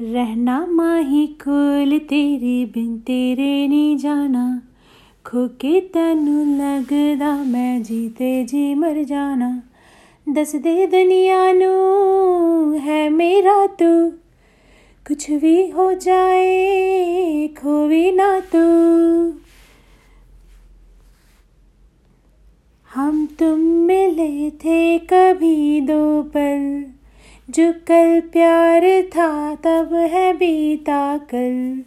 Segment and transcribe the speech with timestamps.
[0.00, 4.62] रहना माही कोल तेरे बिन तेरे नहीं जाना।
[5.26, 9.62] खो के तेनू लगदा, मैं जीते जी मर जाना।
[10.28, 11.44] दस दे दुनिया
[12.78, 14.10] है मेरा तू।
[15.06, 18.58] कुछ भी हो जाए, खोवी ना तू।
[22.94, 26.84] हम तुम मिले थे कभी दो पल।
[27.54, 31.82] जो कल प्यार था तब है बीता कल।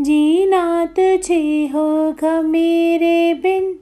[0.00, 3.72] जीना तुझे होगा मेरे बिन,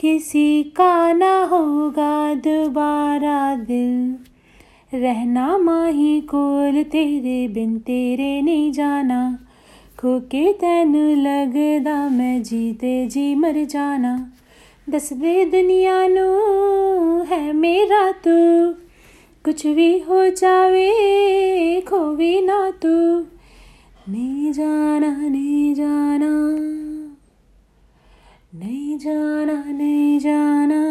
[0.00, 4.16] किसी का ना होगा दोबारा दिल।
[5.00, 9.38] रहना माही कोल तेरे बिन, तेरे नहीं जाना।
[10.00, 14.32] खो के तेन लगदा मैं जीते जी मर जाना।
[14.90, 16.28] दस दे दुनिया नू
[17.22, 18.38] है मेरा तू
[19.44, 23.20] कुछ भी हो जावे खोवी ना तू।
[24.12, 26.28] नहीं जाना नहीं जाना।
[28.54, 30.82] नहीं जाना नहीं जाना।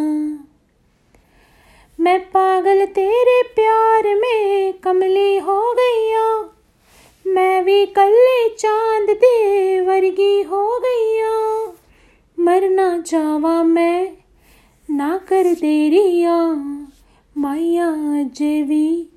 [1.99, 6.51] मैं पागल तेरे प्यार में कमली हो गई हूँ
[7.33, 11.73] मैं भी कल्ले चाँद दे वर्गी हो गई हूँ
[12.39, 14.11] मरना चावा मैं
[14.89, 16.80] ना कर देरिया माइया
[17.37, 19.09] अज जेवी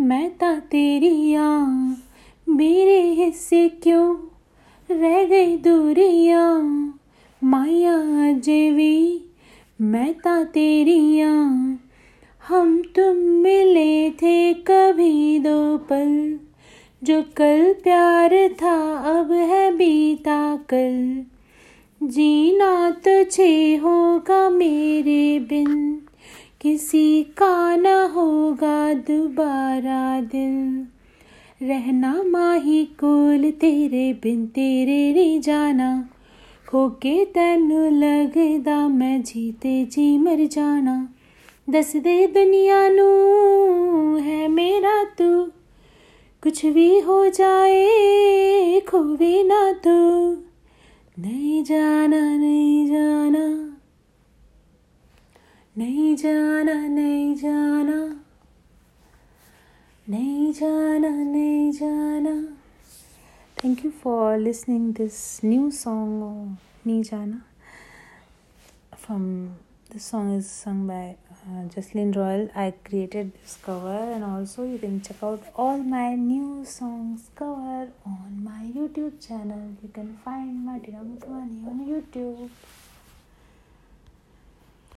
[0.00, 1.66] मैं ता तेरी आ,
[2.48, 4.16] मेरे हिस्से क्यों
[4.90, 6.58] रह गई दूरिया?
[7.44, 7.96] माइया
[8.32, 9.24] जेवी
[9.80, 11.32] मैं ता तेरी आ,
[12.48, 16.38] हम तुम मिले थे कभी दो पल,
[17.04, 21.24] जो कल प्यार था अब है बीता कल।
[22.02, 26.02] जीना तुझे होगा मेरे बिन।
[26.60, 30.86] किसी का न होगा दोबारा दिल।
[31.68, 36.08] रहना माही कोल, तेरे बिन तेरे नहीं जाना।
[36.68, 41.08] खो के तेन लगदा मैं जीते जी मर जाना।
[41.70, 43.06] दस दे दुनिया नू,
[44.16, 45.42] है मेरा तू।
[46.42, 47.86] कुछ भी हो जाए,
[48.80, 50.30] खोवे ना तू।
[51.22, 52.77] नहीं जाना, नहीं
[55.77, 57.99] नहीं जाना नहीं जाना
[60.09, 62.33] नहीं जाना नहीं जाना
[63.61, 67.41] thank you for listening this new song नहीं जाना
[69.05, 69.55] from
[69.89, 74.77] this song is sung by uh, Jocelyn Royal I created this cover and also you
[74.77, 80.65] can check out all my new songs cover on my YouTube channel you can find
[80.65, 82.49] Martina Mutwani on YouTube